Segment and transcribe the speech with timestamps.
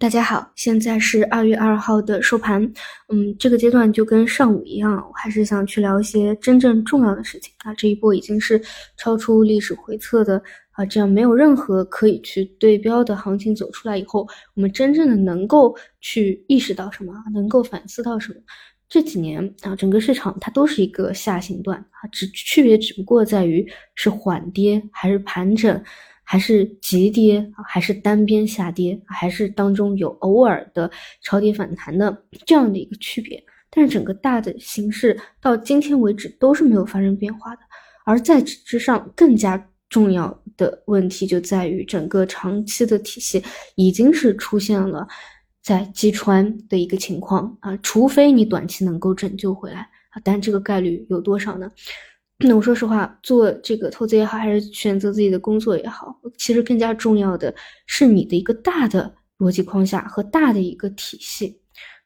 [0.00, 2.62] 大家好，现在是二月二号的收盘。
[3.12, 7.74] 嗯，这个阶段就跟上午一样，我还是想去聊一些真正重要的事情啊。
[7.74, 8.58] 这一波已经是
[8.96, 18.40] 超出历史回测的啊，这样没有任何可以去对标的行情走出来以后，我们真正的能够去意识到什么，能够反思到什么？
[18.88, 25.78] 这几年啊，整个市场它都是一个下行段啊，只区别只不过在于是缓跌还是盘整。
[26.30, 30.88] 还是急跌，还是单边下跌，还是当中有偶尔的
[31.22, 37.62] 超跌反弹的这样的一个区别，但是整个大的形势到今天为止都是没有发生变化的。
[38.04, 43.42] 而在此之上，更加重要的问题就在于整个长期的体系
[43.74, 45.04] 已经是出现了
[45.64, 51.68] 在击穿的一个情况啊，除非你短期能够拯救回来啊，但这个概率有多少呢？
[52.48, 57.54] 那我说实话，做这个投资也好，还是选择自己的工作也好，其实更加重要的
[57.86, 61.60] 是你的一个大的逻辑框架和大的一个体系。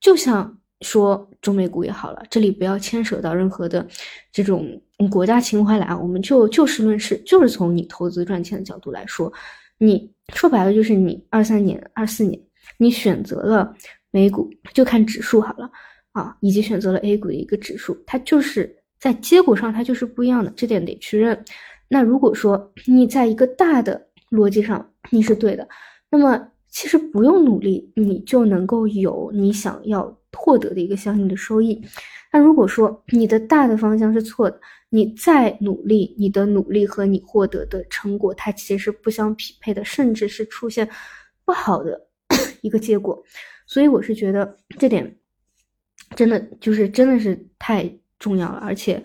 [0.00, 3.84] 就像说中美股也好了，这里不要牵扯到任何的
[4.30, 9.32] 这种国家情怀来啊，我们就就事论事，就是从你投资赚钱的角度来说，
[9.78, 12.40] 你说白了就是你二三年、二四年，
[12.78, 13.74] 你选择了
[14.12, 15.68] 美股，就看指数好了
[16.12, 18.76] 啊，以及选择了 A 股的一个指数，它就是。
[19.00, 21.42] 在结果上，它就是不一样的，这点得去认。
[21.88, 25.66] 那如果说 你在一个大的逻辑上你是对的，
[26.10, 31.82] 那么其实不用努力，你就能够有你想要获得的一个相应的收益。
[32.30, 40.86] 那如果说你的大的方向是错的，你再努力，你的努力和你获得的成果它其实是不相匹配的，甚至是出现
[41.44, 42.06] 不好的
[42.60, 43.20] 一个结果。
[43.66, 45.16] 所以我是觉得这点
[46.14, 47.92] 真的就是真的是太。
[48.20, 49.02] 重要了，而且，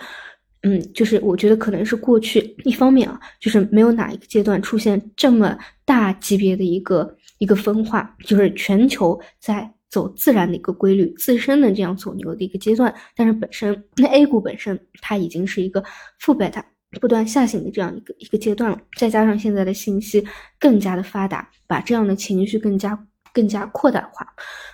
[0.61, 12.93] 嗯，就是我觉得可能是过去一方面啊，就是没有哪一个阶段出现这么大级别的一个一个分化，就是全球在走自然的一个规律，自身的这样走牛的一个阶段。
[13.15, 15.81] 但是本身那 A 股本身它已经是一个
[16.19, 16.65] 负贝塔
[16.99, 20.21] 不断下行的这样一个一个阶段了，再加上现在的信息
[20.59, 23.01] 更加的发达，把这样的情绪更加
[23.33, 24.27] 更加扩大化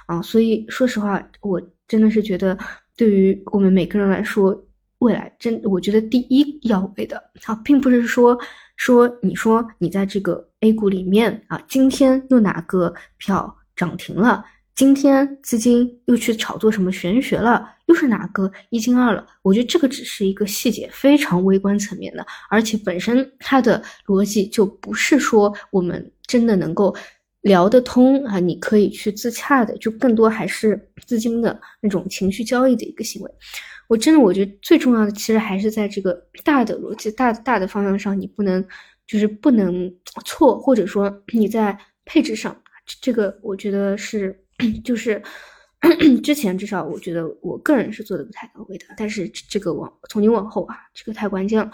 [0.07, 2.57] 啊，所以说实话，我真的是觉得。
[2.95, 4.65] 对于我们每个人来说，
[4.99, 8.37] 未来真我觉得第一要位的啊，并不是说
[8.75, 14.43] 说你说你在这个 A 股里面啊，今天又哪个票涨停了，
[14.75, 19.25] 今天资金又去炒作什么玄学了，又是哪个一金二了？
[19.41, 26.95] 我觉得这个只是一个细节，非常微观层面的，而且本身它的逻辑就不是说我们真的能够。
[27.41, 33.31] 聊得通啊，你可以去自洽的，就更多还是资金的那种情绪交易的一个行为。
[33.87, 36.13] 我真的我觉得最重要的，其实还是在这个
[36.43, 38.65] 大的逻辑、大大的方向上，你不能
[39.05, 39.93] 就是不能
[40.25, 42.55] 错，或者说你在配置上，
[43.01, 44.39] 这个我觉得是
[44.83, 45.21] 就是
[46.23, 51.71] 之前至少我觉得我个人是做的不太到位的，但是这个往从今往后啊，这个太关键了。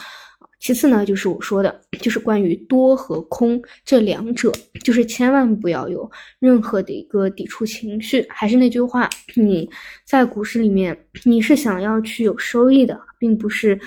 [0.59, 4.51] 其次呢，就是我说的，就是关于多和空这两者，
[4.83, 6.09] 就是千万不要有
[6.39, 8.25] 任何的一个抵触情绪。
[8.27, 9.69] 还是那句话，你
[10.03, 13.79] 在股市里面，你是想要去有收益的，并不是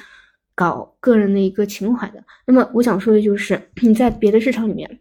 [0.54, 2.22] 搞个人的一个情怀的。
[2.46, 5.00] 那么我想说的就是，你在别的市场里面，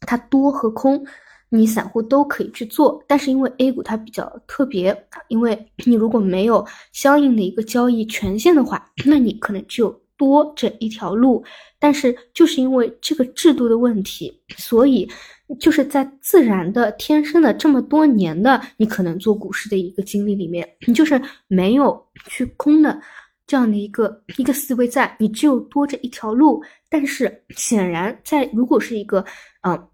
[0.00, 1.02] 它多和空，
[1.50, 4.96] 你散户都可以去做，但是因为 A 股它比较特别，
[5.28, 9.94] 因为 你如果没有相应的一个交易权限的话，那你可能就。
[10.20, 11.42] 多这一条路，
[11.78, 15.10] 但是就是因为这个制度的问题，所以
[15.58, 23.00] 就是在自然的、天生的这么多年的你可能做股市的一个经历里面，你就是没有去空的
[23.46, 26.62] 这样的一个一个思维，在你只有多这一条路。
[26.90, 29.24] 但是显然，在如果是一个
[29.62, 29.88] 嗯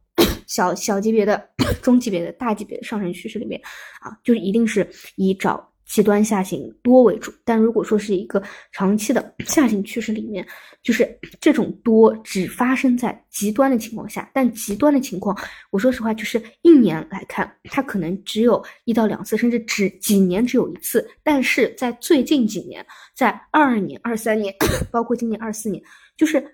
[0.47, 1.49] 小小级别的、
[1.83, 3.61] 中级别的、大级别的上升趋势里面
[4.01, 5.73] 啊，就一定是以找。
[5.89, 8.43] 极端下行多为主，但如果说是一个
[8.73, 10.45] 长期的下行趋势里面，
[10.83, 11.09] 就是
[11.41, 14.29] 这种多只发生在极端的情况下。
[14.35, 15.39] 但极端的情况，
[15.71, 21.09] 我说实话，就是一年来看，它可能只有一到两次，甚至只几年只有一次。
[21.23, 22.85] 但是在最近几年，
[23.15, 24.53] 在二二年、二三年，
[24.91, 25.81] 包括今年二四年，
[26.17, 26.45] 就是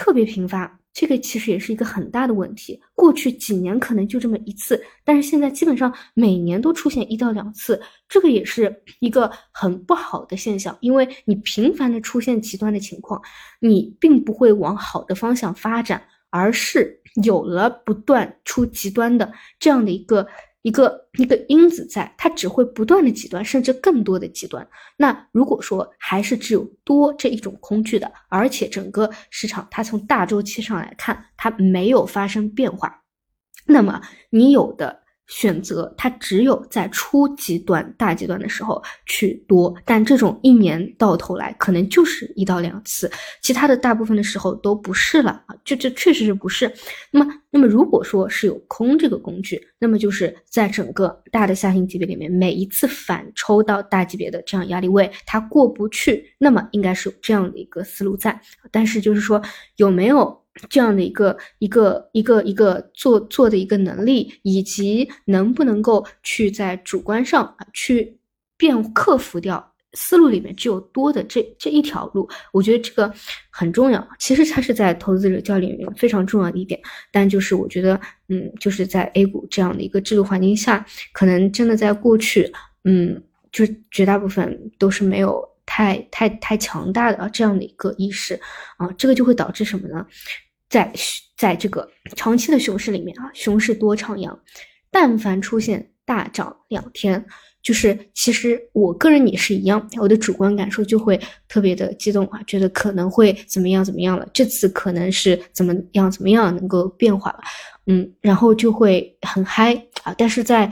[0.00, 0.78] 特别频发。
[0.92, 2.80] 这个其实也是一个很大的问题。
[2.94, 10.76] 过去几年可能就这么一次，但是现在基本上每年都出现一到两次，这个也是一个很不好的现象。
[10.80, 13.20] 因为你频繁的出现极端的情况，
[13.60, 20.26] 你并不会往好的方向发展，而是有了不断出极端的这样的一个。
[20.62, 24.66] 一个一个因子在，它只会不断的极端，甚至更多的极端。
[24.96, 33.02] 那如果说还是只有多这一种工具的，而且整个市场它从大周期上来看，它没有发生变化，
[33.66, 43.10] 那么你有的选择它只有在初级段、大阶段的时候去多，但这种一年到头来可能就是一到两次，
[43.40, 46.70] 其他的大部分的时候都不是了啊，就这确实是不是。
[47.12, 58.40] 那么，那么如果说是有空这个工具，那么就是在整个大的下行级别里面，每一次反抽到大级别的这样压力位，它过不去，那么应该是有这样的一个思路在。
[58.72, 59.40] 但是就是说
[59.76, 60.39] 有没有？
[60.68, 68.18] 这样的一个一个一个一个做做的一个能力，以及能不能够去在主观上啊去
[68.56, 73.12] 变克服掉思路里面只有多的这这一条路，我觉得这个
[73.48, 74.06] 很重要。
[74.18, 76.80] 其实它是在投资者教练里面非常重要的一点，
[77.12, 82.52] 但就是我觉得，嗯，就是在 A 股这样的一个制度环境下，可能真的在过去，
[82.84, 83.22] 嗯，
[83.52, 85.48] 就绝大部分都是没有。
[85.72, 88.34] 太太太强大的啊，这样的一个意识
[88.76, 90.04] 啊，这个就会导致什么呢？
[90.68, 90.92] 在
[91.36, 94.36] 在这个长期的熊市里面啊，熊市多徜徉，
[94.90, 97.24] 但凡出现大涨两天，
[97.62, 107.38] 就是其实我个人也是一样，我的主观感受就会特别的激动啊，觉得可能会怎么样怎么样了，这次可能是怎么样怎么样能够变化了，
[107.86, 109.72] 嗯，然后就会很嗨
[110.02, 110.68] 啊，但是在。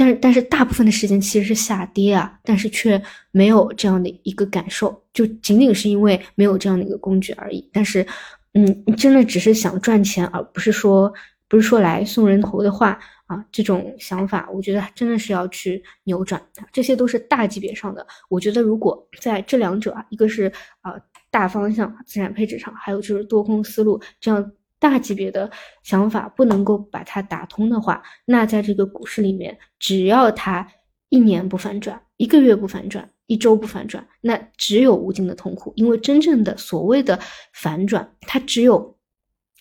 [0.00, 3.00] 但是，但是大部分的时间其实是下跌啊，但是却
[3.32, 7.68] 没有这样的一个感受，就仅仅是因为没有这样的一个工具而已。
[7.70, 8.06] 但是，
[8.54, 11.12] 嗯，真的只是想赚钱，而不是说
[11.48, 16.40] 不是说来送人头的话啊，这种想法，我觉得真的是要去扭转。
[16.72, 20.50] 这些都是大级别上的，我觉得如果在这两者啊，一个是
[20.80, 20.94] 啊
[21.30, 24.50] 大方向资产配置上，还有就是多空思路这样。
[24.80, 25.48] 大级别的
[25.84, 30.66] 想法不能够把它打通的话，那在这个股市里面，只要它
[31.10, 35.72] 一年不反转，一个月不反转，一周不反转，那只有无尽的痛苦。
[35.76, 37.20] 因为真正的所谓的
[37.52, 38.96] 反转，它只有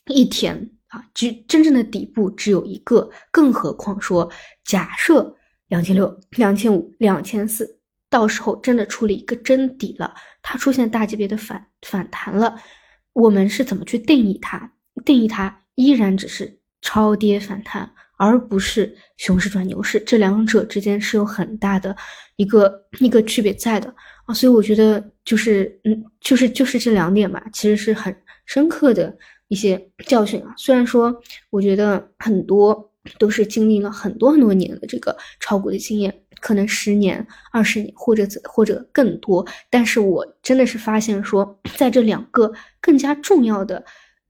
[0.07, 3.12] 一天啊，只真正的底部只有一个。
[3.30, 4.31] 更何况说，
[4.63, 5.36] 假设
[5.68, 7.80] 两千六、两千五、两千四，
[8.10, 12.56] 到时候真的出了一个真底了，它出现大级别的反反弹了，
[13.12, 14.71] 我们是怎么去定义它？
[15.06, 21.96] 定义它依然只是超跌反弹，而不是熊市转牛市，这两者之间是有很大的
[22.38, 23.94] 一个一个区别在的
[24.25, 28.16] 啊，所以我觉得就是嗯，就是就是这两点吧，其实是很
[28.46, 29.18] 深刻的
[29.50, 30.54] 一些教训啊。
[30.57, 31.13] 虽然说
[31.50, 43.84] 我觉得很多都是经历了很多很多年的这个炒股的经验，可能十年、二十年或者或者更多，但是我真的是发现说，在这两个更加重要的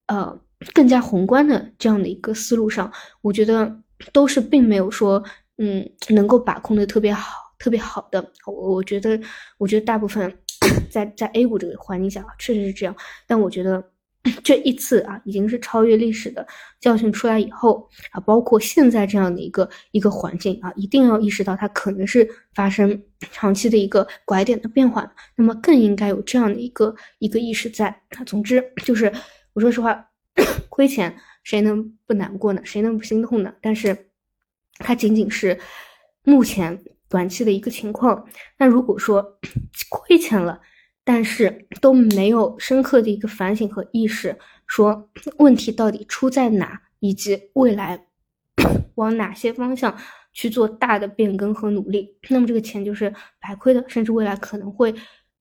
[0.07, 0.39] 呃。
[0.73, 2.91] 更加宏观的这样的一个思路上，
[3.21, 3.73] 我觉得
[4.11, 5.23] 都是并没有说，
[5.57, 8.21] 嗯，能够把控的特别好、特别好的。
[8.45, 9.19] 我我觉得，
[9.57, 10.31] 我觉得大部分
[10.91, 12.95] 在在 A 股这个环境下确实是这样。
[13.25, 13.81] 但我觉得
[14.43, 16.45] 这一次啊，已经是超越历史的
[16.81, 23.01] 教训出来以后啊，包括现在这样的一个一个环境啊，一定要意识到它可能是发生
[23.31, 25.09] 长期的一个拐点的变化。
[25.37, 28.01] 那么更应该有这样的一个一个意识在。
[28.25, 29.09] 总之就是，
[29.53, 30.08] 我说实话。
[30.69, 32.61] 亏钱谁能不难过呢？
[32.63, 33.53] 谁能不心痛呢？
[33.61, 34.09] 但是
[34.79, 35.59] 它仅仅是
[36.23, 38.27] 目前短期的一个情况。
[38.57, 39.39] 那如果说
[39.89, 40.61] 亏钱了，
[41.03, 44.37] 但是都没有深刻的一个反省和意识，
[44.67, 48.05] 说问题到底出在哪，以及未来
[48.95, 49.97] 往哪些方向
[50.33, 54.93] 去做大的变更和努力，那么这个钱就是白亏的，甚至未来可能会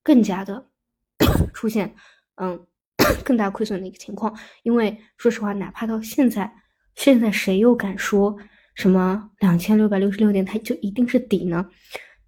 [0.03, 0.67] 更加的
[1.53, 1.95] 出现
[2.37, 2.65] 嗯。
[3.25, 6.53] 更大亏损的一个情况，因为说实话，哪怕到现在，
[6.95, 8.37] 现在谁又敢说
[8.75, 11.67] 什么两千六百六十六点它就一定是底呢？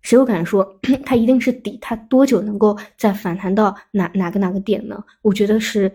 [0.02, 1.78] 谁又敢说 它一定是底？
[1.80, 5.02] 它多久能够再反弹到哪哪个哪个点呢？
[5.22, 5.92] 我觉得是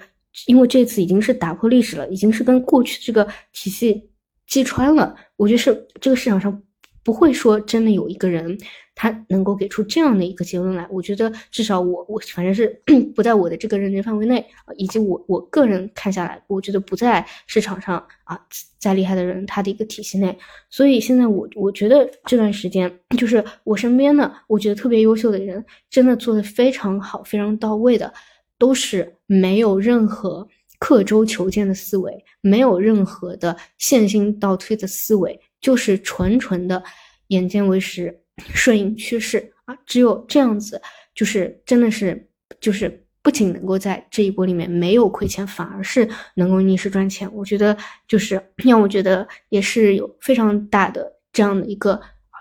[0.48, 4.10] 因为这次已经是打破历史了，已经是跟过去这个体系
[4.48, 5.16] 击穿了。
[5.38, 6.62] 我觉得是这个市场上
[7.04, 8.58] 不会说真的有一个人。
[8.96, 12.68] 他能够给出这样的一个结论来，我觉得至少我我反正是
[13.14, 14.44] 不在我的这个认知范围内，
[14.78, 18.40] 以及我我个人看下来，我觉得不在市场上啊
[18.80, 20.36] 再厉害的人他的一个体系内，
[20.70, 28.14] 所以现在我我觉得这段时间就是我身边的我觉得特别优秀的人，真的做的非常好、非常到位的，
[28.58, 30.48] 都是没有任何
[30.80, 36.82] 刻舟求剑的思维，没有任何的线性倒推的思维，就是纯纯的
[37.28, 38.22] 眼见为实。
[38.38, 40.82] 顺应趋势啊，只有这样子，
[41.14, 47.28] 就是真的是，就是不仅能够在这一波里面没有亏钱，反而是能够逆势赚钱。
[47.34, 47.76] 我觉得
[48.08, 52.00] 就是让我觉得也是有非常大的这样的一个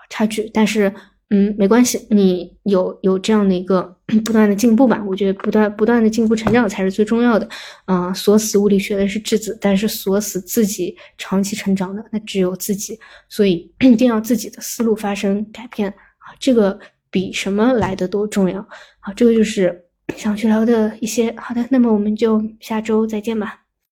[0.09, 0.49] 差距。
[0.53, 0.93] 但是，
[1.35, 5.03] 嗯，没关系，你有有这样的一个 不断的进步吧。
[5.05, 7.45] 我觉得不断不断的进步成长才是最重要的。
[7.83, 16.79] 啊，锁死物理学的是质子，但是锁死自己长期成长的那只有自己，所以 一定要自己的思路发生改变啊，这个
[17.11, 18.65] 比什么来的都重要。
[19.01, 19.83] 好，这个就是
[20.15, 21.35] 想去聊的一些。
[21.37, 23.64] 好的，那么我们就下周再见吧。